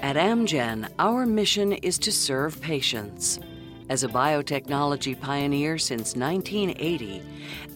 At 0.00 0.14
Amgen, 0.14 0.88
our 1.00 1.26
mission 1.26 1.72
is 1.72 1.98
to 1.98 2.12
serve 2.12 2.60
patients. 2.60 3.40
As 3.88 4.04
a 4.04 4.08
biotechnology 4.08 5.20
pioneer 5.20 5.76
since 5.76 6.14
1980, 6.14 7.20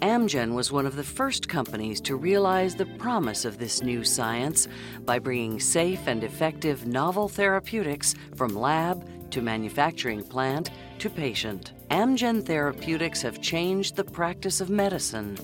Amgen 0.03 0.55
was 0.55 0.71
one 0.71 0.87
of 0.87 0.95
the 0.95 1.03
first 1.03 1.49
companies 1.49 2.01
to 2.03 2.15
realize 2.15 2.77
the 2.77 2.87
promise 2.87 3.45
of 3.45 3.59
this 3.59 3.83
new 3.83 4.05
science 4.05 4.69
by 5.05 5.19
bringing 5.19 5.59
safe 5.59 6.07
and 6.07 6.23
effective 6.23 6.87
novel 6.87 7.29
therapeutics 7.29 8.15
from 8.37 8.55
lab 8.55 9.05
to 9.33 9.43
manufacturing 9.43 10.23
plant 10.23 10.71
to 11.01 11.11
patient. 11.11 11.73
Amgen 11.91 12.47
therapeutics 12.47 13.21
have 13.23 13.43
changed 13.43 13.97
the 13.97 14.05
practice 14.05 14.61
of 14.61 14.71
medicine, 14.71 15.37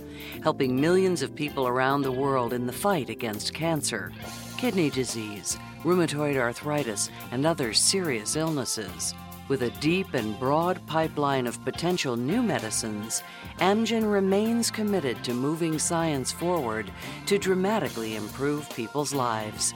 helping 0.44 0.80
millions 0.80 1.22
of 1.22 1.34
people 1.34 1.66
around 1.66 2.02
the 2.02 2.12
world 2.12 2.52
in 2.52 2.66
the 2.66 2.72
fight 2.72 3.10
against 3.10 3.52
cancer, 3.52 4.12
kidney 4.56 4.90
disease, 4.90 5.58
rheumatoid 5.84 6.36
arthritis, 6.36 7.10
and 7.30 7.46
other 7.46 7.72
serious 7.72 8.36
illnesses. 8.36 9.14
With 9.48 9.62
a 9.62 9.70
deep 9.80 10.12
and 10.12 10.38
broad 10.38 10.84
pipeline 10.86 11.46
of 11.46 11.64
potential 11.64 12.16
new 12.16 12.42
medicines, 12.42 13.22
Amgen 13.60 14.10
remains 14.10 14.70
committed 14.70 15.24
to 15.24 15.32
moving 15.32 15.78
science 15.78 16.30
forward 16.30 16.92
to 17.24 17.38
dramatically 17.38 18.16
improve 18.16 18.68
people's 18.70 19.14
lives. 19.14 19.72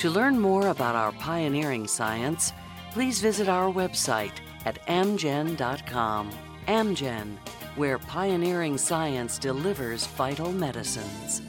To 0.00 0.10
learn 0.10 0.38
more 0.38 0.68
about 0.68 0.96
our 0.96 1.12
pioneering 1.12 1.86
science, 1.86 2.52
please 2.92 3.20
visit 3.20 3.48
our 3.48 3.72
website 3.72 4.34
at 4.66 4.84
amgen.com. 4.86 6.30
Amgen, 6.68 7.36
where 7.76 7.98
pioneering 7.98 8.76
science 8.76 9.38
delivers 9.38 10.06
vital 10.06 10.52
medicines. 10.52 11.42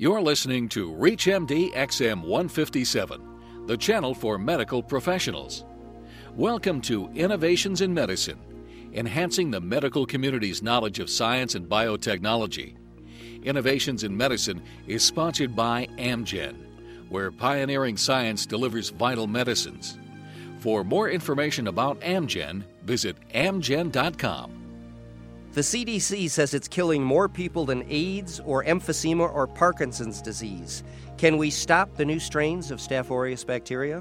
You're 0.00 0.22
listening 0.22 0.66
to 0.70 0.90
ReachMD 0.92 1.74
XM 1.74 2.22
157, 2.22 3.66
the 3.66 3.76
channel 3.76 4.14
for 4.14 4.38
medical 4.38 4.82
professionals. 4.82 5.66
Welcome 6.34 6.80
to 6.80 7.10
Innovations 7.10 7.82
in 7.82 7.92
Medicine, 7.92 8.40
enhancing 8.94 9.50
the 9.50 9.60
medical 9.60 10.06
community's 10.06 10.62
knowledge 10.62 11.00
of 11.00 11.10
science 11.10 11.54
and 11.54 11.68
biotechnology. 11.68 12.76
Innovations 13.42 14.02
in 14.02 14.16
Medicine 14.16 14.62
is 14.86 15.04
sponsored 15.04 15.54
by 15.54 15.86
Amgen, 15.98 16.56
where 17.10 17.30
pioneering 17.30 17.98
science 17.98 18.46
delivers 18.46 18.88
vital 18.88 19.26
medicines. 19.26 19.98
For 20.60 20.82
more 20.82 21.10
information 21.10 21.66
about 21.66 22.00
Amgen, 22.00 22.62
visit 22.84 23.18
amgen.com. 23.34 24.59
The 25.52 25.62
CDC 25.62 26.30
says 26.30 26.54
it's 26.54 26.68
killing 26.68 27.02
more 27.02 27.28
people 27.28 27.64
than 27.66 27.84
AIDS 27.88 28.38
or 28.38 28.62
emphysema 28.62 29.28
or 29.34 29.48
Parkinson's 29.48 30.22
disease. 30.22 30.84
Can 31.18 31.38
we 31.38 31.50
stop 31.50 31.96
the 31.96 32.04
new 32.04 32.20
strains 32.20 32.70
of 32.70 32.78
Staph 32.78 33.10
aureus 33.10 33.42
bacteria? 33.42 34.00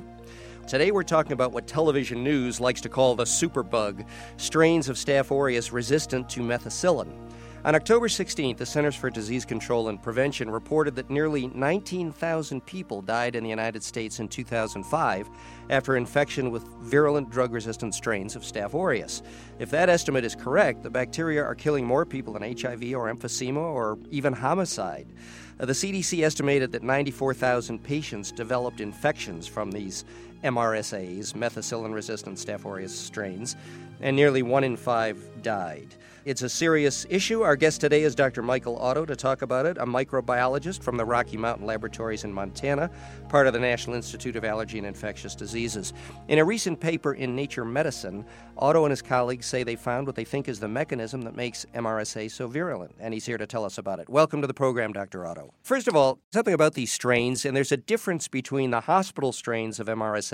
Today 0.67 0.91
we're 0.91 1.01
talking 1.01 1.31
about 1.31 1.51
what 1.51 1.65
television 1.65 2.23
news 2.23 2.61
likes 2.61 2.81
to 2.81 2.89
call 2.89 3.15
the 3.15 3.23
superbug, 3.23 4.05
strains 4.37 4.89
of 4.89 4.95
Staph 4.97 5.31
aureus 5.31 5.71
resistant 5.71 6.29
to 6.29 6.41
methicillin. 6.41 7.11
On 7.65 7.75
October 7.75 8.07
16th, 8.07 8.55
the 8.55 8.65
Centers 8.65 8.95
for 8.95 9.09
Disease 9.09 9.43
Control 9.43 9.89
and 9.89 10.01
Prevention 10.01 10.49
reported 10.49 10.95
that 10.95 11.09
nearly 11.09 11.47
19,000 11.47 12.65
people 12.65 13.01
died 13.01 13.35
in 13.35 13.43
the 13.43 13.49
United 13.49 13.83
States 13.83 14.21
in 14.21 14.29
2005 14.29 15.29
after 15.69 15.97
infection 15.97 16.51
with 16.51 16.63
virulent 16.79 17.29
drug 17.29 17.51
resistant 17.51 17.93
strains 17.93 18.37
of 18.37 18.43
Staph 18.43 18.73
aureus. 18.73 19.21
If 19.59 19.71
that 19.71 19.89
estimate 19.89 20.23
is 20.23 20.35
correct, 20.35 20.83
the 20.83 20.89
bacteria 20.89 21.43
are 21.43 21.53
killing 21.53 21.85
more 21.85 22.05
people 22.05 22.31
than 22.31 22.43
HIV 22.43 22.93
or 22.93 23.13
emphysema 23.13 23.57
or 23.57 23.99
even 24.09 24.31
homicide. 24.31 25.07
Uh, 25.59 25.65
the 25.65 25.73
CDC 25.73 26.23
estimated 26.23 26.71
that 26.71 26.83
94,000 26.83 27.83
patients 27.83 28.31
developed 28.31 28.79
infections 28.79 29.47
from 29.47 29.69
these 29.69 30.05
MRSAs, 30.43 31.33
methicillin 31.33 31.93
resistant 31.93 32.37
Staph 32.37 32.65
aureus 32.65 32.97
strains, 32.97 33.55
and 34.01 34.15
nearly 34.15 34.41
one 34.41 34.63
in 34.63 34.77
five 34.77 35.17
died. 35.41 35.95
It's 36.25 36.41
a 36.41 36.49
serious 36.49 37.05
issue. 37.09 37.41
Our 37.41 37.55
guest 37.55 37.81
today 37.81 38.03
is 38.03 38.13
Dr. 38.13 38.43
Michael 38.43 38.77
Otto 38.77 39.05
to 39.05 39.15
talk 39.15 39.41
about 39.41 39.65
it, 39.65 39.77
a 39.77 39.85
microbiologist 39.85 40.83
from 40.83 40.97
the 40.97 41.05
Rocky 41.05 41.37
Mountain 41.37 41.65
Laboratories 41.65 42.23
in 42.23 42.31
Montana, 42.31 42.91
part 43.29 43.47
of 43.47 43.53
the 43.53 43.59
National 43.59 43.95
Institute 43.95 44.35
of 44.35 44.43
Allergy 44.43 44.77
and 44.77 44.85
Infectious 44.85 45.33
Diseases. 45.33 45.93
In 46.27 46.37
a 46.37 46.45
recent 46.45 46.79
paper 46.79 47.13
in 47.13 47.35
Nature 47.35 47.65
Medicine, 47.65 48.25
Otto 48.57 48.83
and 48.83 48.91
his 48.91 49.01
colleagues 49.01 49.45
say 49.45 49.63
they 49.63 49.77
found 49.77 50.05
what 50.05 50.15
they 50.15 50.25
think 50.25 50.47
is 50.47 50.59
the 50.59 50.67
mechanism 50.67 51.21
that 51.21 51.35
makes 51.35 51.65
MRSA 51.73 52.29
so 52.29 52.47
virulent, 52.47 52.93
and 52.99 53.13
he's 53.13 53.25
here 53.25 53.37
to 53.37 53.47
tell 53.47 53.63
us 53.65 53.77
about 53.77 53.99
it. 53.99 54.09
Welcome 54.09 54.41
to 54.41 54.47
the 54.47 54.53
program, 54.53 54.93
Dr. 54.93 55.25
Otto. 55.25 55.53
First 55.63 55.87
of 55.87 55.95
all, 55.95 56.19
something 56.33 56.53
about 56.53 56.73
these 56.73 56.91
strains, 56.91 57.45
and 57.45 57.55
there's 57.55 57.71
a 57.71 57.77
difference 57.77 58.27
between 58.27 58.71
the 58.71 58.81
hospital 58.81 59.31
strains 59.31 59.79
of 59.79 59.87
MRSA 59.87 60.28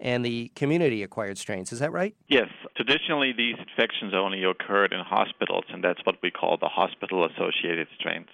and 0.00 0.24
the 0.24 0.50
community 0.54 1.02
acquired 1.02 1.38
strains. 1.38 1.72
Is 1.72 1.78
that 1.78 1.92
right? 1.92 2.14
Yes. 2.28 2.48
Traditionally, 2.76 3.32
these 3.32 3.56
infections 3.58 4.12
only 4.14 4.42
occurred 4.42 4.92
in 4.92 5.00
hospitals, 5.00 5.64
and 5.68 5.82
that's 5.82 6.00
what 6.04 6.16
we 6.22 6.30
call 6.30 6.56
the 6.56 6.68
hospital 6.68 7.24
associated 7.24 7.86
strains. 7.98 8.28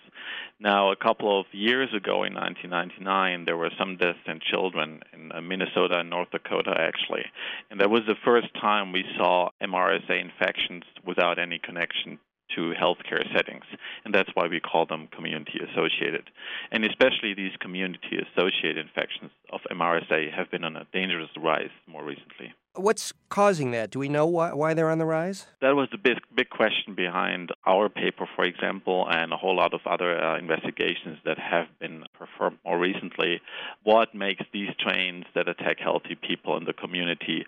Now, 0.58 0.90
a 0.90 0.96
couple 0.96 1.40
of 1.40 1.46
years 1.52 1.88
ago 1.94 2.24
in 2.24 2.34
1999, 2.34 3.44
there 3.44 3.56
were 3.56 3.70
some 3.78 3.96
deaths 3.96 4.18
in 4.26 4.40
children 4.40 5.00
in 5.12 5.32
uh, 5.32 5.40
Minnesota 5.40 6.00
and 6.00 6.10
North 6.10 6.30
Dakota, 6.30 6.74
actually. 6.76 7.24
And 7.70 7.80
that 7.80 7.90
was 7.90 8.02
the 8.06 8.16
first 8.24 8.48
time 8.60 8.92
we 8.92 9.04
saw 9.16 9.50
MRSA 9.62 10.20
infections 10.20 10.84
without 11.06 11.38
any 11.38 11.58
connection 11.58 12.18
to 12.56 12.72
healthcare 12.81 13.25
settings, 13.34 13.65
and 14.05 14.15
that's 14.15 14.31
why 14.34 14.47
we 14.47 14.61
call 14.61 14.87
them 14.87 15.09
community 15.15 15.61
associated. 15.71 16.31
And 16.71 16.84
especially 16.84 17.34
these 17.34 17.53
community 17.61 18.19
associated 18.19 18.78
infections 18.78 19.31
of 19.53 19.61
MRSA 19.71 20.33
have 20.33 20.50
been 20.50 20.65
on 20.65 20.77
a 20.77 20.87
dangerous 20.93 21.31
rise 21.37 21.71
more 21.87 22.05
recently. 22.05 22.55
What's 22.77 23.12
causing 23.28 23.72
that? 23.72 23.91
Do 23.91 23.99
we 23.99 24.09
know 24.09 24.27
why, 24.27 24.53
why 24.53 24.75
they're 24.75 24.91
on 24.91 24.99
the 24.99 25.05
rise? 25.05 25.47
That 25.61 25.75
was 25.75 25.88
the 25.91 25.99
big, 25.99 26.19
big 26.37 26.50
question 26.50 26.94
behind 26.94 27.50
our 27.66 27.88
paper, 27.88 28.28
for 28.37 28.44
example, 28.44 29.09
and 29.11 29.32
a 29.32 29.37
whole 29.37 29.56
lot 29.56 29.75
of 29.75 29.81
other 29.87 30.17
uh, 30.17 30.38
investigations 30.38 31.19
that 31.25 31.37
have 31.38 31.67
been 31.81 32.05
performed 32.17 32.59
more 32.65 32.78
recently. 32.78 33.41
What 33.82 34.15
makes 34.15 34.44
these 34.53 34.69
strains 34.78 35.25
that 35.34 35.49
attack 35.49 35.78
healthy 35.81 36.15
people 36.15 36.56
in 36.56 36.65
the 36.65 36.72
community 36.72 37.44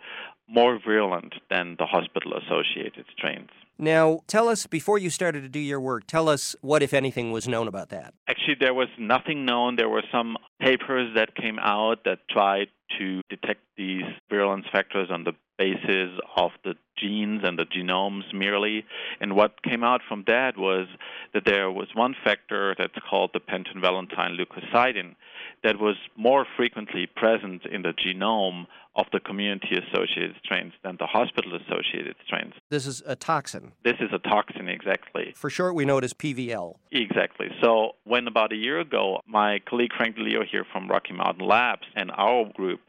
more 0.48 0.78
virulent 0.84 1.34
than 1.50 1.76
the 1.78 1.86
hospital 1.86 2.34
associated 2.34 3.04
strains? 3.16 3.50
Now, 3.78 4.20
tell 4.26 4.48
us, 4.48 4.66
before 4.66 4.98
you 4.98 5.10
started 5.10 5.40
to 5.42 5.48
do 5.48 5.58
your 5.58 5.80
work, 5.80 6.06
tell 6.06 6.28
us 6.28 6.54
what, 6.60 6.82
if 6.82 6.94
anything, 6.94 7.32
was 7.32 7.48
known 7.48 7.66
about 7.66 7.88
that. 7.88 8.14
Actually, 8.28 8.56
there 8.60 8.74
was 8.74 8.88
nothing 8.98 9.44
known. 9.44 9.76
There 9.76 9.88
were 9.88 10.04
some 10.12 10.36
papers 10.60 11.14
that 11.16 11.34
came 11.34 11.58
out 11.58 12.04
that 12.04 12.20
tried 12.28 12.68
to 12.98 13.22
detect 13.28 13.60
these 13.76 14.04
virulence 14.30 14.66
factors 14.70 15.08
on 15.10 15.24
the 15.24 15.32
basis 15.58 16.10
of 16.36 16.50
the 16.64 16.74
genes 16.98 17.40
and 17.44 17.58
the 17.58 17.64
genomes 17.64 18.32
merely. 18.32 18.84
And 19.20 19.34
what 19.34 19.62
came 19.62 19.82
out 19.82 20.00
from 20.08 20.24
that 20.26 20.56
was 20.56 20.86
that 21.34 21.44
there 21.44 21.70
was 21.70 21.88
one 21.94 22.14
factor 22.24 22.74
that's 22.78 22.94
called 23.08 23.30
the 23.32 23.40
penton 23.40 23.80
valentine 23.80 24.36
leukocidin 24.36 25.14
that 25.62 25.78
was 25.78 25.96
more 26.16 26.46
frequently 26.56 27.06
present 27.06 27.64
in 27.66 27.82
the 27.82 27.92
genome 27.92 28.66
of 28.96 29.06
the 29.12 29.20
community 29.20 29.78
associated 29.78 30.34
strains 30.44 30.72
than 30.84 30.96
the 30.98 31.06
hospital 31.06 31.56
associated 31.56 32.14
strains. 32.26 32.52
This 32.68 32.86
is 32.86 33.02
a 33.06 33.16
toxin. 33.16 33.72
This 33.84 33.96
is 34.00 34.10
a 34.12 34.18
toxin, 34.18 34.68
exactly. 34.68 35.32
For 35.36 35.48
short, 35.48 35.74
we 35.74 35.84
know 35.84 35.98
it 35.98 36.04
as 36.04 36.12
PVL. 36.12 36.74
Exactly. 36.90 37.48
So, 37.62 37.92
when 38.04 38.26
about 38.26 38.52
a 38.52 38.56
year 38.56 38.80
ago, 38.80 39.20
my 39.26 39.60
colleague 39.68 39.92
Frank 39.96 40.16
DeLeo 40.16 40.44
here 40.44 40.66
from 40.70 40.88
Rocky 40.88 41.14
Mountain 41.14 41.46
Labs 41.46 41.86
and 41.96 42.10
our 42.16 42.44
group, 42.54 42.80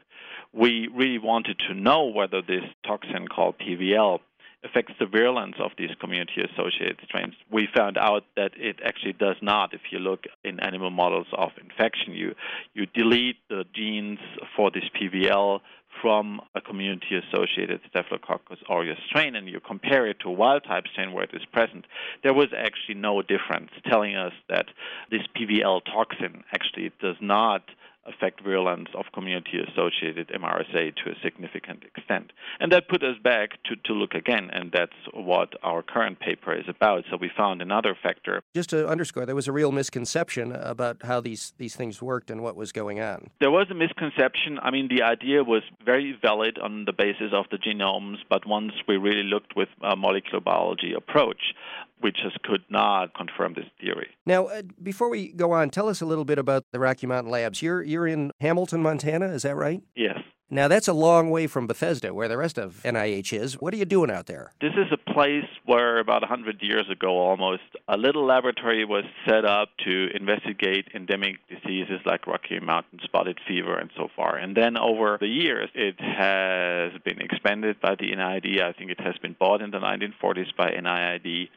we 0.52 0.88
really 0.94 1.18
wanted 1.18 1.58
to 1.68 1.74
know 1.74 2.04
whether 2.04 2.42
this 2.42 2.64
toxin 2.86 3.26
called 3.28 3.56
PVL 3.58 4.20
affects 4.64 4.94
the 4.98 5.06
virulence 5.06 5.56
of 5.58 5.72
these 5.78 5.90
community 6.00 6.42
associated 6.42 6.98
strains. 7.04 7.34
We 7.50 7.68
found 7.74 7.98
out 7.98 8.24
that 8.36 8.52
it 8.56 8.80
actually 8.84 9.12
does 9.12 9.36
not. 9.42 9.74
If 9.74 9.82
you 9.90 9.98
look 9.98 10.24
in 10.42 10.60
animal 10.60 10.90
models 10.90 11.26
of 11.32 11.50
infection, 11.60 12.14
you, 12.14 12.34
you 12.72 12.86
delete 12.86 13.36
the 13.48 13.64
genes 13.74 14.18
for 14.56 14.70
this 14.70 14.84
PVL 15.00 15.60
from 16.02 16.40
a 16.54 16.60
community 16.60 17.16
associated 17.16 17.80
Staphylococcus 17.88 18.58
aureus 18.68 18.98
strain 19.06 19.36
and 19.36 19.48
you 19.48 19.60
compare 19.60 20.06
it 20.06 20.18
to 20.20 20.28
a 20.28 20.32
wild 20.32 20.64
type 20.64 20.84
strain 20.90 21.12
where 21.12 21.24
it 21.24 21.30
is 21.32 21.44
present, 21.52 21.86
there 22.22 22.34
was 22.34 22.48
actually 22.56 22.94
no 22.94 23.22
difference, 23.22 23.70
telling 23.88 24.16
us 24.16 24.32
that 24.48 24.66
this 25.10 25.22
PVL 25.36 25.84
toxin 25.84 26.42
actually 26.52 26.90
does 27.00 27.16
not 27.20 27.62
affect 28.06 28.42
virulence 28.42 28.88
of 28.94 29.04
community 29.12 29.58
associated 29.58 30.28
MRSA 30.28 30.94
to 30.96 31.10
a 31.10 31.14
significant 31.22 31.84
extent. 31.84 32.32
And 32.60 32.72
that 32.72 32.88
put 32.88 33.02
us 33.02 33.16
back 33.22 33.50
to, 33.64 33.76
to 33.84 33.92
look 33.92 34.14
again, 34.14 34.50
and 34.52 34.70
that's 34.72 34.92
what 35.12 35.54
our 35.62 35.82
current 35.82 36.20
paper 36.20 36.54
is 36.54 36.66
about. 36.68 37.04
So 37.10 37.16
we 37.16 37.30
found 37.36 37.62
another 37.62 37.96
factor. 38.00 38.42
Just 38.54 38.70
to 38.70 38.88
underscore, 38.88 39.26
there 39.26 39.34
was 39.34 39.48
a 39.48 39.52
real 39.52 39.72
misconception 39.72 40.52
about 40.52 41.02
how 41.02 41.20
these, 41.20 41.52
these 41.58 41.76
things 41.76 42.02
worked 42.02 42.30
and 42.30 42.42
what 42.42 42.56
was 42.56 42.72
going 42.72 43.00
on. 43.00 43.30
There 43.40 43.50
was 43.50 43.66
a 43.70 43.74
misconception. 43.74 44.58
I 44.62 44.70
mean, 44.70 44.88
the 44.88 45.02
idea 45.02 45.42
was 45.44 45.62
very 45.84 46.16
valid 46.20 46.58
on 46.58 46.84
the 46.84 46.92
basis 46.92 47.32
of 47.32 47.46
the 47.50 47.58
genomes, 47.58 48.16
but 48.28 48.46
once 48.46 48.72
we 48.86 48.96
really 48.96 49.24
looked 49.24 49.56
with 49.56 49.68
a 49.82 49.96
molecular 49.96 50.40
biology 50.40 50.92
approach, 50.94 51.54
we 52.02 52.12
just 52.12 52.42
could 52.42 52.64
not 52.68 53.14
confirm 53.14 53.54
this 53.54 53.66
theory. 53.80 54.08
Now, 54.26 54.46
uh, 54.46 54.62
before 54.82 55.08
we 55.08 55.32
go 55.32 55.52
on, 55.52 55.70
tell 55.70 55.88
us 55.88 56.00
a 56.00 56.06
little 56.06 56.24
bit 56.24 56.38
about 56.38 56.64
the 56.72 56.78
Rocky 56.78 57.06
Mountain 57.06 57.30
Labs. 57.30 57.62
You're 57.62 57.82
you're 57.82 58.06
in 58.06 58.32
Hamilton, 58.40 58.82
Montana, 58.82 59.28
is 59.28 59.42
that 59.42 59.56
right? 59.56 59.82
Yes. 59.94 60.18
Now, 60.54 60.68
that's 60.68 60.86
a 60.86 60.92
long 60.92 61.30
way 61.30 61.48
from 61.48 61.66
Bethesda, 61.66 62.14
where 62.14 62.28
the 62.28 62.36
rest 62.36 62.58
of 62.58 62.80
NIH 62.84 63.36
is. 63.36 63.60
What 63.60 63.74
are 63.74 63.76
you 63.76 63.84
doing 63.84 64.08
out 64.08 64.26
there? 64.26 64.52
This 64.60 64.74
is 64.74 64.86
a 64.92 65.12
place 65.12 65.48
where 65.66 65.98
about 65.98 66.22
100 66.22 66.62
years 66.62 66.88
ago 66.88 67.08
almost, 67.08 67.64
a 67.88 67.96
little 67.96 68.24
laboratory 68.24 68.84
was 68.84 69.02
set 69.28 69.44
up 69.44 69.70
to 69.84 70.10
investigate 70.14 70.86
endemic 70.94 71.38
diseases 71.48 71.98
like 72.06 72.28
Rocky 72.28 72.60
Mountain 72.60 73.00
spotted 73.02 73.40
fever 73.48 73.76
and 73.76 73.90
so 73.96 74.06
far. 74.14 74.36
And 74.36 74.56
then 74.56 74.78
over 74.78 75.18
the 75.20 75.26
years, 75.26 75.70
it 75.74 75.98
has 75.98 76.92
been 77.02 77.20
expanded 77.20 77.80
by 77.80 77.96
the 77.96 78.12
NIAID. 78.12 78.62
I 78.62 78.72
think 78.74 78.92
it 78.92 79.00
has 79.00 79.18
been 79.18 79.34
bought 79.36 79.60
in 79.60 79.72
the 79.72 79.80
1940s 79.80 80.54
by 80.56 80.70
NIAID 80.70 81.48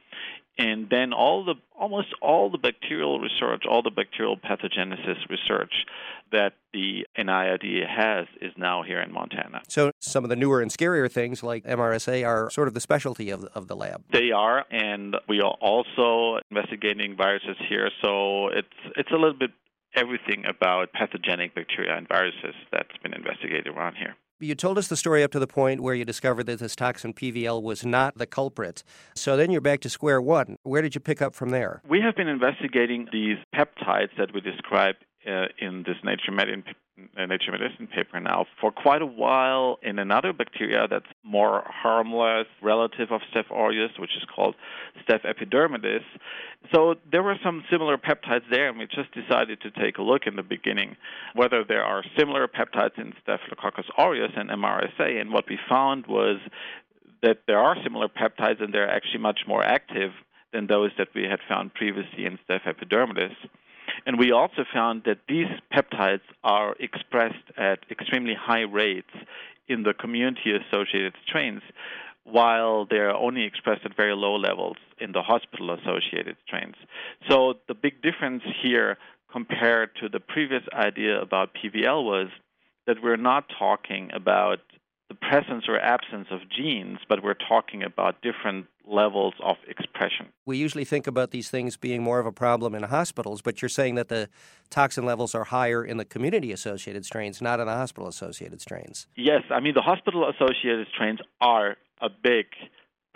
and 0.58 0.90
then 0.90 1.14
all 1.14 1.46
the 1.46 1.56
almost 1.78 2.08
all 2.22 2.50
the 2.50 2.58
bacterial 2.58 3.20
research, 3.20 3.64
all 3.70 3.84
the 3.84 3.92
bacterial 3.92 4.38
pathogenesis 4.38 5.30
research 5.30 5.86
that 6.32 6.54
the 6.74 7.06
NIAID 7.18 7.88
has 7.88 8.28
is 8.42 8.52
now 8.58 8.84
here 8.84 9.00
in 9.00 9.14
Montana. 9.14 9.62
So 9.68 9.92
some 10.00 10.24
of 10.24 10.30
the 10.30 10.36
newer 10.36 10.62
and 10.62 10.72
scarier 10.72 11.10
things 11.12 11.44
like 11.44 11.64
MRSA 11.64 12.28
are 12.28 12.50
sort 12.50 12.68
of 12.68 12.74
the 12.74 12.82
specialty 12.82 13.30
of, 13.30 13.46
of 13.56 13.68
the 13.68 13.76
lab. 13.76 14.04
They 14.12 14.32
are, 14.32 14.66
and 14.70 15.16
we 15.30 15.42
are 15.42 15.56
also 15.62 16.42
investigating 16.50 17.16
viruses 17.16 17.56
here. 17.70 17.90
So 18.04 18.48
it's 18.48 18.68
it's 18.96 19.12
a 19.12 19.16
little 19.16 19.38
bit 19.38 19.52
everything 19.96 20.46
about 20.46 20.92
pathogenic 20.94 21.56
bacteria 21.56 21.96
and 21.98 22.08
viruses 22.08 22.56
that's 22.72 22.96
been 23.02 23.14
investigated 23.14 23.68
around 23.68 23.96
here. 23.96 24.16
You 24.40 24.54
told 24.54 24.78
us 24.78 24.88
the 24.88 24.96
story 24.96 25.24
up 25.24 25.32
to 25.32 25.40
the 25.40 25.48
point 25.48 25.82
where 25.82 25.96
you 25.96 26.06
discovered 26.06 26.44
that 26.44 26.60
this 26.60 26.76
toxin 26.76 27.12
PVL 27.12 27.60
was 27.64 27.84
not 27.84 28.20
the 28.20 28.28
culprit. 28.28 28.84
So 29.16 29.36
then 29.36 29.50
you're 29.50 29.62
back 29.62 29.80
to 29.80 29.90
square 29.90 30.22
one. 30.22 30.58
Where 30.62 30.84
did 30.84 30.94
you 30.94 31.02
pick 31.02 31.24
up 31.24 31.34
from 31.34 31.50
there? 31.50 31.82
We 31.90 32.02
have 32.02 32.16
been 32.16 32.28
investigating 32.28 33.08
these 33.12 33.38
peptides 33.56 34.16
that 34.20 34.36
we 34.36 34.42
described 34.42 35.04
uh, 35.26 35.46
in 35.60 35.84
this 35.84 35.98
Nature 36.04 36.32
Medicine, 36.32 36.64
uh, 37.18 37.26
Nature 37.26 37.52
Medicine 37.52 37.88
paper 37.88 38.20
now 38.20 38.46
for 38.62 38.72
quite 38.72 39.02
a 39.02 39.06
while 39.06 39.78
in 39.82 40.00
another 40.00 40.34
bacteria 40.34 40.88
that's 40.90 41.08
more 41.24 41.64
harmless 41.68 42.48
relative 42.62 43.12
of 43.12 43.22
Staph 43.34 43.52
aureus, 43.52 43.92
which 44.00 44.12
is 44.16 44.24
called 44.34 44.56
Staph 45.04 45.26
epidermidis. 45.26 46.04
So 46.74 46.96
there 47.12 47.24
were 47.24 47.38
some 47.44 47.64
similar 47.72 47.98
peptides 47.98 48.50
there, 48.52 48.70
and 48.70 48.78
we 48.78 48.86
just 48.86 49.12
decided 49.14 49.62
to 49.62 49.72
take 49.72 49.98
a 49.98 50.02
look 50.02 50.24
in 50.26 50.36
the 50.36 50.44
beginning 50.44 50.96
whether 51.34 51.64
there 51.64 51.84
are 51.84 52.04
similar 52.18 52.48
peptides 52.48 52.98
in 52.98 53.14
Staphylococcus 53.24 53.86
aureus 53.98 54.32
and 54.36 54.50
MRSA. 54.50 55.20
And 55.20 55.32
what 55.32 55.46
we 55.50 55.58
found 55.70 56.08
was 56.08 56.38
that 57.22 57.40
there 57.48 57.60
are 57.60 57.76
similar 57.84 58.08
peptides, 58.08 58.62
and 58.62 58.74
they're 58.74 58.90
actually 58.90 59.20
much 59.20 59.42
more 59.48 59.64
active 59.64 60.12
than 60.54 60.68
those 60.68 60.92
that 60.98 61.10
we 61.14 61.24
had 61.24 61.40
found 61.48 61.74
previously 61.74 62.26
in 62.26 62.40
Staph 62.48 62.64
epidermidis. 62.66 63.36
And 64.06 64.18
we 64.18 64.32
also 64.32 64.64
found 64.74 65.04
that 65.06 65.20
these 65.28 65.48
peptides 65.74 66.22
are 66.44 66.76
expressed 66.80 67.46
at 67.58 67.80
extremely 67.90 68.36
high 68.36 68.62
rates 68.62 69.12
in 69.68 69.84
the 69.84 69.94
community 69.94 70.52
associated 70.56 71.14
strains, 71.26 71.62
while 72.24 72.86
they're 72.86 73.16
only 73.16 73.44
expressed 73.44 73.86
at 73.86 73.96
very 73.96 74.16
low 74.16 74.36
levels 74.36 74.78
in 75.00 75.12
the 75.14 75.22
hospital 75.22 75.72
associated 75.72 76.36
strains. 76.46 76.76
So 77.30 77.56
the 77.68 77.74
big 77.74 78.02
difference 78.02 78.44
here 78.62 78.98
compared 79.32 79.96
to 80.02 80.10
the 80.10 80.20
previous 80.20 80.64
idea 80.74 81.22
about 81.22 81.56
PVL 81.56 82.04
was 82.04 82.28
that 82.86 82.98
we're 83.04 83.18
not 83.18 83.46
talking 83.58 84.10
about 84.14 84.60
the 85.10 85.16
presence 85.16 85.66
or 85.68 85.80
absence 85.80 86.28
of 86.32 86.42
genes, 86.50 87.00
but 87.08 87.24
we're 87.24 87.34
talking 87.34 87.84
about 87.84 88.22
different 88.22 88.66
levels 88.88 89.34
of 89.44 89.58
expression. 89.68 90.28
We 90.46 90.58
usually 90.58 90.86
think 90.86 91.08
about 91.08 91.32
these 91.32 91.50
things 91.50 91.78
being 91.78 92.02
more 92.02 92.20
of 92.20 92.26
a 92.26 92.32
problem 92.32 92.74
in 92.74 92.84
hospitals, 92.84 93.42
but 93.42 93.62
you're 93.62 93.70
saying 93.70 93.96
that 93.96 94.08
the 94.08 94.30
toxin 94.70 95.06
levels 95.06 95.36
are 95.36 95.44
higher 95.46 95.84
in 95.84 95.98
the 95.98 96.06
community 96.06 96.52
associated 96.52 97.06
strains, 97.06 97.42
not 97.42 97.60
in 97.60 97.68
the 97.68 97.74
hospital 97.74 98.08
associated 98.08 98.62
strains. 98.62 99.08
Yes, 99.16 99.44
I 99.50 99.60
mean, 99.60 99.74
the 99.74 99.82
hospital 99.82 100.30
associated 100.30 100.88
strains 100.94 101.20
are 101.42 101.78
a 102.02 102.10
big 102.10 102.46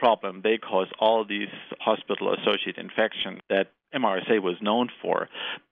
problem. 0.01 0.41
They 0.43 0.57
cause 0.57 0.87
all 0.99 1.23
these 1.23 1.53
hospital 1.79 2.33
associated 2.33 2.79
infections 2.79 3.39
that 3.49 3.67
MRSA 3.93 4.41
was 4.41 4.55
known 4.59 4.89
for. 4.99 5.29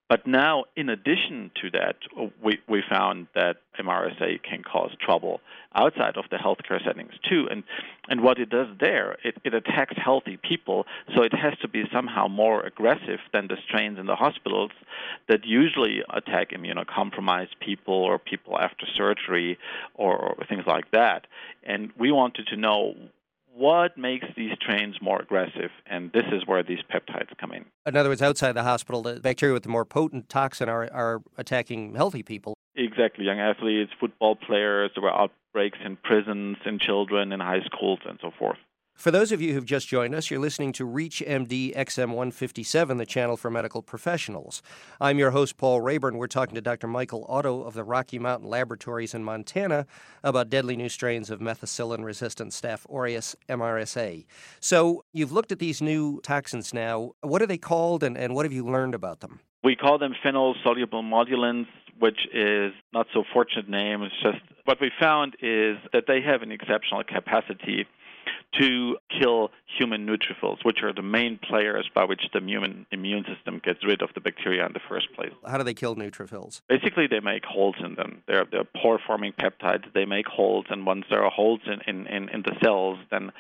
But 0.07 0.25
now, 0.25 0.65
in 0.75 0.89
addition 0.89 1.51
to 1.61 1.69
that, 1.71 1.95
we, 2.43 2.59
we 2.67 2.81
found 2.89 3.27
that 3.35 3.57
MRSA 3.79 4.41
can 4.41 4.63
cause 4.63 4.89
trouble 4.99 5.39
outside 5.75 6.17
of 6.17 6.25
the 6.31 6.37
healthcare 6.37 6.83
settings 6.83 7.13
too. 7.29 7.47
And, 7.49 7.63
and 8.07 8.21
what 8.21 8.39
it 8.39 8.49
does 8.49 8.67
there, 8.79 9.17
it, 9.23 9.35
it 9.43 9.53
attacks 9.53 9.93
healthy 10.03 10.37
people, 10.37 10.85
so 11.15 11.21
it 11.21 11.33
has 11.33 11.53
to 11.61 11.67
be 11.67 11.83
somehow 11.93 12.27
more 12.27 12.61
aggressive 12.65 13.19
than 13.33 13.47
the 13.47 13.57
strains 13.67 13.99
in 13.99 14.07
the 14.07 14.15
hospitals 14.15 14.71
that 15.27 15.45
usually 15.45 16.01
attack 16.11 16.51
immunocompromised 16.51 17.59
people 17.59 17.93
or 17.93 18.17
people 18.17 18.57
after 18.59 18.87
surgery 18.97 19.59
or, 19.93 20.17
or 20.17 20.45
things 20.47 20.63
like 20.65 20.89
that. 20.91 21.27
And 21.63 21.91
we 21.99 22.11
wanted 22.11 22.47
to 22.47 22.57
know 22.57 22.95
what 23.59 23.97
makes 23.97 24.25
these 24.37 24.53
strains 24.53 24.95
more 25.01 25.21
aggressive, 25.21 25.69
and 25.85 26.11
this 26.13 26.23
is 26.31 26.43
where 26.45 26.63
these 26.63 26.79
peptides 26.89 27.37
come 27.37 27.51
in. 27.51 27.65
In 27.85 27.97
other 27.97 28.07
words, 28.07 28.21
outside 28.21 28.53
the 28.53 28.63
hospital, 28.63 29.01
the 29.01 29.19
bacteria 29.19 29.53
with 29.53 29.63
the 29.63 29.69
more 29.69 29.83
potent 29.83 30.29
toxin 30.29 30.69
are, 30.69 30.89
are 30.93 31.21
attacking 31.37 31.95
healthy 31.95 32.23
people. 32.23 32.53
Exactly, 32.75 33.25
young 33.25 33.39
athletes, 33.39 33.91
football 33.99 34.37
players, 34.37 34.91
there 34.95 35.03
were 35.03 35.13
outbreaks 35.13 35.77
in 35.83 35.97
prisons, 35.97 36.55
in 36.65 36.79
children, 36.79 37.33
in 37.33 37.41
high 37.41 37.59
schools, 37.65 37.99
and 38.07 38.17
so 38.21 38.31
forth. 38.39 38.57
For 38.99 39.11
those 39.11 39.31
of 39.31 39.41
you 39.41 39.53
who've 39.53 39.65
just 39.65 39.87
joined 39.87 40.13
us, 40.13 40.29
you're 40.29 40.41
listening 40.41 40.73
to 40.73 40.85
ReachMD 40.85 41.73
XM 41.73 42.07
157, 42.07 42.97
the 42.97 43.05
channel 43.05 43.37
for 43.37 43.49
medical 43.49 43.81
professionals. 43.81 44.61
I'm 44.99 45.17
your 45.17 45.31
host, 45.31 45.55
Paul 45.55 45.79
Raeburn. 45.79 46.17
We're 46.17 46.27
talking 46.27 46.55
to 46.55 46.61
Dr. 46.61 46.85
Michael 46.85 47.25
Otto 47.29 47.63
of 47.63 47.75
the 47.75 47.85
Rocky 47.85 48.19
Mountain 48.19 48.49
Laboratories 48.49 49.13
in 49.13 49.23
Montana 49.23 49.85
about 50.21 50.49
deadly 50.49 50.75
new 50.75 50.89
strains 50.89 51.29
of 51.29 51.39
methicillin 51.39 52.03
resistant 52.03 52.51
Staph 52.51 52.85
aureus 52.93 53.37
MRSA. 53.47 54.25
So, 54.59 55.05
you've 55.13 55.31
looked 55.31 55.53
at 55.53 55.59
these 55.59 55.81
new 55.81 56.19
toxins 56.19 56.73
now. 56.73 57.13
What 57.21 57.41
are 57.41 57.47
they 57.47 57.57
called, 57.57 58.03
and, 58.03 58.17
and 58.17 58.35
what 58.35 58.43
have 58.45 58.51
you 58.51 58.65
learned 58.65 58.95
about 58.95 59.21
them? 59.21 59.39
We 59.63 59.77
call 59.77 59.97
them 59.97 60.13
phenol 60.21 60.55
soluble 60.61 61.03
modulins, 61.03 61.67
which 61.99 62.27
is 62.33 62.73
not 62.93 63.07
so 63.13 63.23
fortunate 63.31 63.69
name. 63.69 64.03
It's 64.03 64.13
just 64.21 64.39
what 64.65 64.81
we 64.81 64.91
found 64.99 65.37
is 65.41 65.77
that 65.93 66.03
they 66.05 66.19
have 66.21 66.41
an 66.41 66.51
exceptional 66.51 67.05
capacity 67.05 67.87
to 68.59 68.97
kill 69.19 69.51
human 69.77 70.07
neutrophils, 70.07 70.63
which 70.63 70.79
are 70.83 70.93
the 70.93 71.01
main 71.01 71.37
players 71.37 71.89
by 71.93 72.03
which 72.03 72.21
the 72.33 72.41
human 72.41 72.85
immune 72.91 73.25
system 73.25 73.61
gets 73.63 73.85
rid 73.85 74.01
of 74.01 74.09
the 74.15 74.21
bacteria 74.21 74.65
in 74.65 74.73
the 74.73 74.79
first 74.89 75.13
place. 75.13 75.31
How 75.45 75.57
do 75.57 75.63
they 75.63 75.73
kill 75.73 75.95
neutrophils? 75.95 76.61
Basically, 76.67 77.07
they 77.07 77.19
make 77.19 77.45
holes 77.45 77.75
in 77.83 77.95
them. 77.95 78.23
They're, 78.27 78.45
they're 78.51 78.67
pore 78.81 78.99
forming 79.05 79.33
peptides. 79.33 79.91
They 79.93 80.05
make 80.05 80.27
holes, 80.27 80.65
and 80.69 80.85
once 80.85 81.05
there 81.09 81.23
are 81.23 81.31
holes 81.31 81.61
in, 81.65 81.79
in, 81.87 82.07
in, 82.07 82.29
in 82.29 82.41
the 82.41 82.55
cells, 82.63 82.99
then 83.11 83.31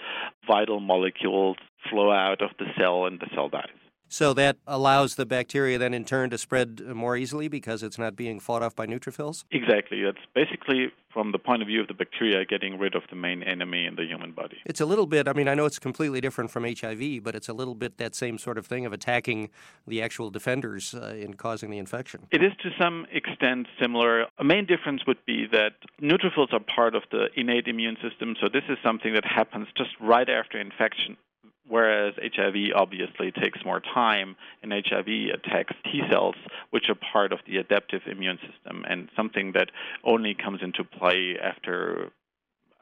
vital 0.47 0.79
molecules 0.79 1.57
flow 1.89 2.11
out 2.11 2.41
of 2.41 2.51
the 2.59 2.65
cell 2.77 3.05
and 3.05 3.19
the 3.19 3.27
cell 3.33 3.49
dies. 3.49 3.67
So 4.09 4.33
that 4.33 4.57
allows 4.65 5.15
the 5.15 5.25
bacteria 5.25 5.77
then 5.77 5.93
in 5.93 6.03
turn 6.03 6.31
to 6.31 6.37
spread 6.39 6.81
more 6.81 7.15
easily 7.15 7.47
because 7.47 7.83
it's 7.83 7.99
not 7.99 8.15
being 8.15 8.39
fought 8.39 8.63
off 8.63 8.75
by 8.75 8.87
neutrophils? 8.87 9.43
Exactly. 9.51 10.01
It's 10.01 10.19
basically 10.33 10.91
from 11.13 11.31
the 11.31 11.37
point 11.37 11.61
of 11.61 11.67
view 11.67 11.81
of 11.81 11.87
the 11.87 11.93
bacteria 11.93 12.43
getting 12.43 12.79
rid 12.79 12.95
of 12.95 13.03
the 13.11 13.15
main 13.15 13.43
enemy 13.43 13.85
in 13.85 13.95
the 13.95 14.05
human 14.05 14.31
body. 14.31 14.57
It's 14.65 14.81
a 14.81 14.85
little 14.85 15.05
bit, 15.05 15.27
I 15.27 15.33
mean, 15.33 15.47
I 15.47 15.53
know 15.53 15.65
it's 15.65 15.79
completely 15.79 16.21
different 16.21 16.49
from 16.49 16.63
HIV, 16.63 17.23
but 17.23 17.35
it's 17.35 17.49
a 17.49 17.53
little 17.53 17.75
bit 17.75 17.97
that 17.97 18.15
same 18.15 18.39
sort 18.39 18.57
of 18.57 18.65
thing 18.65 18.85
of 18.85 18.93
attacking 18.93 19.49
the 19.87 20.01
actual 20.01 20.31
defenders 20.31 20.95
uh, 20.95 21.15
in 21.15 21.35
causing 21.35 21.69
the 21.69 21.77
infection. 21.77 22.27
It 22.31 22.43
is 22.43 22.51
to 22.63 22.69
some 22.79 23.05
extent 23.11 23.67
similar. 23.79 24.25
A 24.39 24.43
main 24.43 24.65
difference 24.65 25.05
would 25.05 25.23
be 25.25 25.45
that 25.51 25.73
neutrophils 26.01 26.51
are 26.51 26.59
part 26.59 26.95
of 26.95 27.03
the 27.11 27.29
innate 27.35 27.67
immune 27.67 27.97
system, 28.01 28.35
so 28.41 28.49
this 28.51 28.63
is 28.69 28.77
something 28.83 29.13
that 29.13 29.25
happens 29.25 29.67
just 29.77 29.91
right 29.99 30.29
after 30.29 30.59
infection 30.59 31.17
whereas 31.69 32.13
HIV 32.21 32.73
obviously 32.75 33.31
takes 33.31 33.63
more 33.63 33.79
time, 33.79 34.35
and 34.61 34.73
HIV 34.73 35.07
attacks 35.33 35.75
T 35.85 36.01
cells, 36.09 36.35
which 36.71 36.89
are 36.89 36.95
part 36.95 37.31
of 37.31 37.39
the 37.47 37.57
adaptive 37.57 38.01
immune 38.05 38.39
system, 38.39 38.83
and 38.89 39.09
something 39.15 39.53
that 39.53 39.69
only 40.03 40.33
comes 40.35 40.59
into 40.61 40.83
play 40.83 41.37
after 41.41 42.11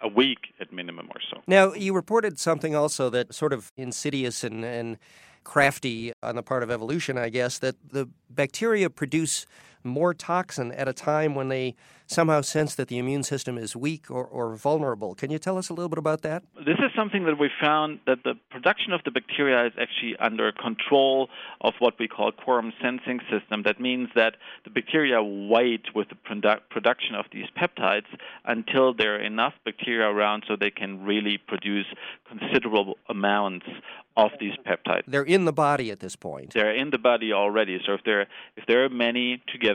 a 0.02 0.08
week 0.08 0.40
at 0.60 0.72
minimum 0.72 1.08
or 1.14 1.22
so. 1.30 1.42
Now, 1.48 1.74
you 1.74 1.94
reported 1.94 2.40
something 2.40 2.76
also 2.76 3.10
that 3.10 3.34
sort 3.34 3.54
of 3.54 3.72
insidious 3.78 4.44
and, 4.44 4.64
and 4.64 4.98
crafty 5.44 6.14
on 6.22 6.36
the 6.36 6.44
part 6.44 6.62
of 6.62 6.70
evolution, 6.70 7.18
I 7.18 7.30
guess, 7.30 7.58
that 7.60 7.76
the 7.92 8.08
bacteria 8.30 8.90
produce 8.90 9.46
more 9.84 10.14
toxin 10.14 10.72
at 10.72 10.88
a 10.88 10.94
time 10.94 11.36
when 11.36 11.50
they 11.50 11.76
somehow 12.08 12.42
sense 12.42 12.74
that 12.76 12.88
the 12.88 12.98
immune 12.98 13.24
system 13.24 13.58
is 13.58 13.76
weak 13.76 14.10
or, 14.10 14.26
or 14.26 14.56
vulnerable. 14.56 15.14
Can 15.14 15.30
you 15.30 15.40
tell 15.40 15.58
us 15.58 15.70
a 15.70 15.74
little 15.74 15.90
bit 15.90 15.98
about 15.98 16.22
that? 16.22 16.44
This 16.56 16.78
is 16.80 16.92
something 16.96 17.26
that 17.26 17.38
we 17.38 17.50
found 17.62 18.00
that 18.08 18.20
the 18.24 18.34
production 18.50 18.94
of 18.94 19.02
the 19.04 19.12
bacteria 19.12 19.66
is 19.66 19.74
actually 19.80 20.16
under 20.20 20.52
control 20.54 21.30
of 21.62 21.74
what 21.80 21.96
we 22.00 22.08
call 22.08 22.32
quorum 22.32 22.72
sensing 22.82 23.20
system. 23.30 23.64
That 23.64 23.80
means 23.80 24.10
that 24.16 24.36
the 24.64 24.70
bacteria 24.70 25.22
wait 25.22 25.94
with 25.94 26.08
the 26.10 26.16
produ- 26.16 26.62
production 26.70 27.16
of 27.16 27.26
these 27.32 27.48
peptides 27.58 28.08
until 28.46 28.94
there 28.94 29.16
are 29.16 29.22
enough 29.22 29.54
bacteria 29.66 30.08
around 30.08 30.44
so 30.48 30.56
they 30.56 30.72
can 30.72 31.04
really 31.04 31.38
produce 31.38 31.86
considerable 32.30 32.98
amounts 33.10 33.66
of 34.18 34.32
these 34.40 34.54
peptides. 34.66 35.04
They're 35.08 35.22
in 35.24 35.46
the 35.46 35.54
body 35.54 35.92
at 35.92 36.00
this 36.00 36.16
point. 36.16 36.54
They're 36.54 36.74
in 36.74 36.90
the 36.90 36.98
body 36.98 37.32
already. 37.32 37.80
So 37.86 37.94
if 37.94 38.02
there 38.04 38.22
if 38.56 38.66
there 38.68 38.84
are 38.84 38.90
many 38.90 39.44
together, 39.54 39.67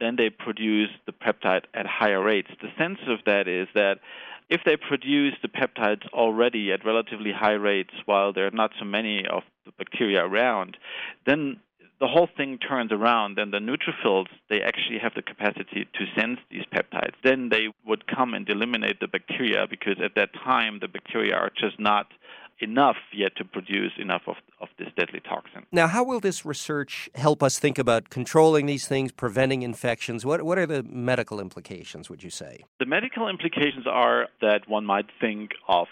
then 0.00 0.16
they 0.16 0.30
produce 0.30 0.90
the 1.06 1.12
peptide 1.12 1.64
at 1.74 1.86
higher 1.86 2.22
rates. 2.22 2.50
The 2.60 2.68
sense 2.78 2.98
of 3.06 3.18
that 3.26 3.46
is 3.46 3.68
that 3.74 3.98
if 4.48 4.62
they 4.64 4.76
produce 4.76 5.34
the 5.42 5.48
peptides 5.48 6.08
already 6.12 6.72
at 6.72 6.84
relatively 6.84 7.32
high 7.32 7.52
rates 7.52 7.94
while 8.06 8.32
there 8.32 8.46
are 8.46 8.50
not 8.50 8.72
so 8.78 8.84
many 8.84 9.24
of 9.26 9.42
the 9.64 9.72
bacteria 9.78 10.24
around, 10.24 10.76
then 11.26 11.60
the 12.00 12.08
whole 12.08 12.28
thing 12.34 12.58
turns 12.58 12.90
around 12.90 13.38
and 13.38 13.52
the 13.52 13.58
neutrophils 13.58 14.26
they 14.48 14.62
actually 14.62 14.98
have 14.98 15.12
the 15.14 15.22
capacity 15.22 15.86
to 15.92 16.20
sense 16.20 16.38
these 16.50 16.64
peptides 16.74 17.14
then 17.22 17.50
they 17.50 17.68
would 17.86 18.06
come 18.06 18.32
and 18.32 18.48
eliminate 18.48 18.98
the 19.00 19.06
bacteria 19.06 19.66
because 19.68 19.96
at 20.02 20.14
that 20.16 20.32
time 20.32 20.78
the 20.80 20.88
bacteria 20.88 21.34
are 21.34 21.50
just 21.54 21.78
not 21.78 22.06
enough 22.60 22.96
yet 23.12 23.36
to 23.36 23.44
produce 23.44 23.92
enough 23.98 24.22
of, 24.26 24.36
of 24.60 24.68
this 24.78 24.88
deadly 24.96 25.20
toxin. 25.20 25.66
Now, 25.72 25.86
how 25.86 26.04
will 26.04 26.20
this 26.20 26.44
research 26.44 27.08
help 27.14 27.42
us 27.42 27.58
think 27.58 27.78
about 27.78 28.10
controlling 28.10 28.66
these 28.66 28.86
things, 28.86 29.12
preventing 29.12 29.62
infections? 29.62 30.24
What, 30.24 30.42
what 30.42 30.58
are 30.58 30.66
the 30.66 30.82
medical 30.82 31.40
implications, 31.40 32.08
would 32.10 32.22
you 32.22 32.30
say? 32.30 32.64
The 32.78 32.86
medical 32.86 33.28
implications 33.28 33.86
are 33.86 34.28
that 34.40 34.68
one 34.68 34.84
might 34.84 35.06
think 35.20 35.52
of 35.68 35.88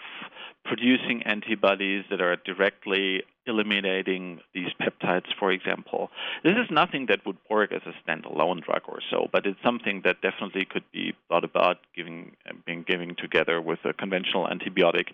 producing 0.65 1.23
antibodies 1.23 2.05
that 2.09 2.21
are 2.21 2.35
directly 2.45 3.23
eliminating 3.49 4.39
these 4.53 4.69
peptides, 4.79 5.27
for 5.37 5.51
example. 5.51 6.09
This 6.43 6.53
is 6.53 6.69
nothing 6.71 7.07
that 7.07 7.25
would 7.25 7.37
work 7.49 7.71
as 7.73 7.81
a 7.85 7.93
standalone 8.09 8.63
drug 8.63 8.83
or 8.87 8.99
so, 9.11 9.27
but 9.31 9.45
it's 9.45 9.61
something 9.63 10.01
that 10.05 10.21
definitely 10.21 10.65
could 10.65 10.83
be 10.91 11.13
thought 11.27 11.43
about 11.43 11.77
giving, 11.95 12.35
being 12.65 12.83
given 12.83 13.15
together 13.15 13.59
with 13.61 13.79
a 13.83 13.93
conventional 13.93 14.47
antibiotic 14.47 15.07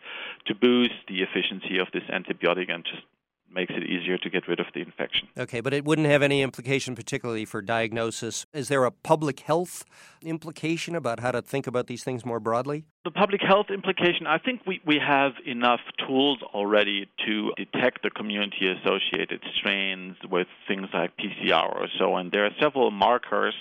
to 0.46 0.54
boost 0.54 0.94
the 1.08 1.22
efficiency 1.22 1.80
of 1.80 1.88
this 1.94 2.04
antibiotic 2.04 2.72
and 2.72 2.86
just 2.86 3.04
makes 3.52 3.74
it 3.76 3.84
easier 3.84 4.18
to 4.18 4.30
get 4.30 4.48
rid 4.48 4.60
of 4.60 4.68
the 4.74 4.82
infection. 4.82 5.28
Okay, 5.38 5.62
but 5.62 5.74
it 5.74 5.86
wouldn't 5.86 6.08
have 6.08 6.22
any 6.22 6.42
implication, 6.42 6.94
particularly 6.94 7.46
for 7.46 7.62
diagnosis. 7.62 8.46
Is 8.54 8.68
there 8.68 8.84
a 8.84 8.92
public 8.92 9.40
health 9.40 9.86
implication 10.22 10.96
about 10.96 11.22
how 11.22 11.32
to 11.32 11.42
think 11.42 11.66
about 11.66 11.88
these 11.88 12.04
things 12.04 12.26
more 12.26 12.40
broadly? 12.40 12.86
The 13.06 13.12
public 13.12 13.42
health 13.42 13.68
implication, 13.70 14.26
I 14.26 14.40
think 14.40 14.62
we, 14.66 14.82
we 14.84 14.98
have 14.98 15.34
enough 15.46 15.82
tools 16.08 16.40
already 16.42 17.08
to 17.28 17.54
detect 17.56 18.02
the 18.02 18.10
community 18.10 18.68
associated 18.68 19.42
strains 19.56 20.16
with 20.28 20.48
things 20.68 20.88
like 20.92 21.12
PCR 21.16 21.72
or 21.72 21.88
so, 22.00 22.16
and 22.16 22.32
there 22.32 22.46
are 22.46 22.52
several 22.60 22.90
markers 22.90 23.54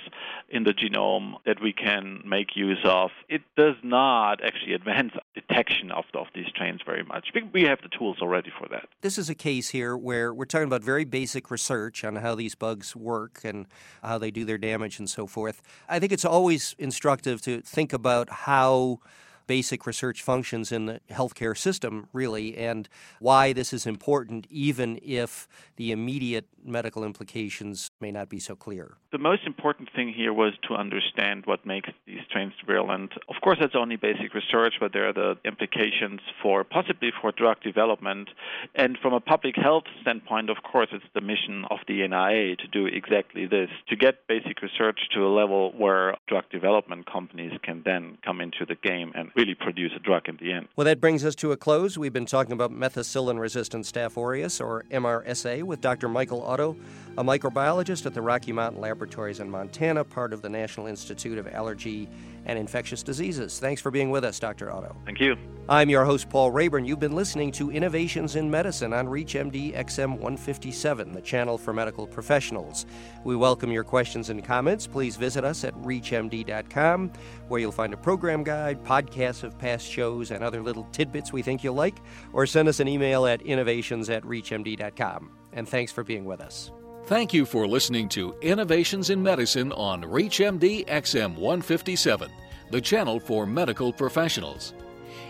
in 0.49 0.65
the 0.65 0.73
genome 0.73 1.35
that 1.45 1.61
we 1.61 1.75
can 1.75 2.23
make 2.25 2.57
use 2.57 2.79
of. 2.85 3.11
It 3.29 3.43
does 3.55 3.75
not 3.83 4.43
actually 4.43 4.73
advance 4.73 5.13
detection 5.35 5.93
of, 5.93 6.05
of 6.15 6.29
these 6.35 6.47
strains 6.47 6.81
very 6.83 7.05
much. 7.05 7.29
We 7.53 7.65
have 7.65 7.81
the 7.83 7.91
tools 7.91 8.23
already 8.23 8.51
for 8.59 8.67
that. 8.69 8.89
This 9.03 9.19
is 9.19 9.29
a 9.29 9.35
case 9.35 9.69
here 9.69 9.95
where 9.95 10.33
we're 10.33 10.47
talking 10.47 10.69
about 10.69 10.83
very 10.83 11.05
basic 11.05 11.51
research 11.51 12.03
on 12.03 12.17
how 12.17 12.35
these 12.35 12.55
bugs 12.55 12.97
work 12.97 13.43
and 13.45 13.67
how 14.03 14.17
they 14.17 14.31
do 14.31 14.47
their 14.47 14.57
damage 14.57 14.99
and 14.99 15.11
so 15.11 15.27
forth. 15.27 15.61
I 15.87 15.99
think 15.99 16.13
it's 16.13 16.25
always 16.25 16.75
instructive 16.79 17.43
to 17.43 17.61
think 17.61 17.93
about 17.93 18.31
how 18.31 19.01
basic 19.47 19.87
research 19.87 20.23
functions 20.23 20.73
in 20.73 20.87
the 20.87 21.01
healthcare 21.11 21.57
system, 21.57 22.09
really, 22.13 22.57
and 22.57 22.89
why 23.21 23.53
this 23.53 23.73
is 23.73 23.87
important, 23.87 24.47
even 24.51 24.99
if 25.03 25.49
the 25.77 25.93
immediate 25.93 26.47
medical 26.65 27.05
implications 27.05 27.91
may 28.01 28.11
not 28.11 28.29
be 28.29 28.39
so 28.39 28.57
clear. 28.57 28.97
The 29.13 29.19
most 29.19 29.43
important 29.47 29.91
thing 29.95 30.13
here 30.13 30.33
was 30.33 30.55
to 30.69 30.75
understand 30.75 31.45
what 31.47 31.65
makes 31.67 31.91
these 32.07 32.21
strains 32.29 32.55
virulent. 32.67 33.13
Of 33.29 33.37
course, 33.43 33.59
that's 33.61 33.75
only 33.77 33.97
basic 33.97 34.35
research, 34.35 34.75
but 34.81 34.93
there 34.93 35.09
are 35.09 35.13
the 35.13 35.37
implications 35.45 36.21
for 36.43 36.65
possibly 36.65 37.11
for 37.21 37.33
drug 37.33 37.61
development. 37.63 38.31
And 38.75 38.99
from 39.01 39.13
a 39.13 39.21
public 39.21 39.57
health 39.57 39.85
standpoint, 40.03 40.51
of 40.51 40.59
course, 40.63 40.89
it's 40.93 41.05
the 41.15 41.21
mission 41.21 41.65
of 41.71 41.79
the 41.87 42.07
NIA 42.07 42.57
to 42.57 42.69
do 42.69 42.87
exactly 42.87 43.47
this 43.47 43.69
to 43.89 43.97
get 43.97 44.27
basic 44.27 44.63
research 44.63 44.99
to 45.15 45.27
a 45.27 45.33
level 45.33 45.73
where 45.77 46.17
drug 46.27 46.45
development 46.51 47.11
companies 47.11 47.53
can 47.63 47.83
then 47.85 48.19
come 48.25 48.41
into 48.41 48.65
the 48.67 48.77
game 48.77 49.13
and 49.15 49.31
really 49.35 49.55
produce 49.55 49.93
a 49.97 49.99
drug 49.99 50.29
in 50.29 50.37
the 50.37 50.53
end. 50.53 50.69
Well, 50.77 50.85
that 50.85 51.01
brings 51.01 51.25
us 51.25 51.35
to 51.37 51.53
a 51.53 51.57
close. 51.57 51.99
We've 51.99 52.13
been 52.13 52.27
talking 52.27 52.53
about 52.53 52.73
methicillin 52.73 53.39
resistant 53.39 53.85
Staph 53.85 54.17
aureus, 54.17 54.61
or 54.61 54.85
MRSA, 54.91 55.63
with 55.63 55.81
Dr. 55.81 56.09
Michael 56.09 56.43
Otto, 56.43 56.77
a 57.17 57.25
microbiologist 57.25 58.07
at 58.07 58.15
the 58.15 58.23
Rocky 58.23 58.53
Mountain 58.53 58.81
Laboratories 58.81 59.41
in 59.41 59.49
Montana, 59.49 60.05
part 60.05 60.33
of 60.33 60.43
the 60.43 60.49
National 60.49 60.87
Institute 60.87 61.39
of 61.39 61.47
Allergy 61.47 62.09
and 62.47 62.59
Infectious 62.59 63.03
Diseases. 63.03 63.59
Thanks 63.59 63.81
for 63.81 63.91
being 63.91 64.11
with 64.11 64.25
us, 64.25 64.39
Dr. 64.39 64.71
Otto. 64.71 64.97
Thank 65.05 65.21
you. 65.21 65.37
I'm 65.69 65.89
your 65.89 66.05
host, 66.05 66.29
Paul 66.29 66.51
Rayburn. 66.51 66.85
You've 66.85 67.01
been 67.01 67.15
listening 67.15 67.53
to 67.53 67.71
Innovations 67.71 68.37
in 68.37 68.51
Medicine 68.51 68.93
on 68.93 69.07
ReachMD 69.07 69.75
XM 69.75 70.13
157, 70.13 71.13
the 71.13 71.23
channel 71.23 71.57
for 71.57 71.73
medical 71.73 72.07
professionals. 72.07 72.85
We 73.25 73.37
welcome 73.37 73.73
your 73.73 73.85
questions 73.85 74.29
and 74.29 74.45
comments. 74.45 74.87
Please 74.87 75.17
visit 75.17 75.45
us 75.45 75.65
at 75.65 75.75
ReachMD.com, 75.75 77.13
where 77.49 77.61
you'll 77.61 77.73
find 77.73 77.95
a 77.95 77.99
program 77.99 78.43
guide, 78.43 78.85
podcasts 78.85 79.43
of 79.43 79.57
past 79.57 79.91
shows, 79.91 80.31
and 80.31 80.45
other 80.45 80.63
little 80.63 80.85
tidbits 80.93 81.33
we 81.33 81.43
think 81.43 81.65
you'll 81.65 81.75
like, 81.75 81.97
or 82.33 82.47
send 82.47 82.69
us 82.69 82.81
an 82.81 82.89
email 82.89 83.25
at 83.25 83.41
innovations 83.43 84.11
at 84.11 84.23
ReachMD.com. 84.25 85.31
And 85.55 85.69
thanks 85.69 85.93
for 85.93 86.05
being 86.05 86.25
with 86.25 86.41
us. 86.41 86.73
Thank 87.07 87.35
you 87.35 87.45
for 87.45 87.67
listening 87.67 88.09
to 88.11 88.35
Innovations 88.41 89.11
in 89.11 89.23
Medicine 89.23 89.73
on 89.73 90.01
ReachMD 90.05 90.87
XM 90.87 91.37
157, 91.37 92.31
the 92.71 92.81
channel 92.81 93.21
for 93.21 93.45
medical 93.45 93.93
professionals. 93.93 94.73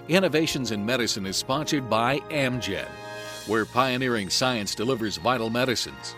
Innovations 0.09 0.71
in 0.71 0.87
Medicine 0.87 1.27
is 1.27 1.37
sponsored 1.37 1.91
by 1.91 2.21
Amgen, 2.31 2.87
where 3.49 3.65
pioneering 3.65 4.31
science 4.31 4.73
delivers 4.77 5.17
vital 5.17 5.51
medicines. 5.51 6.15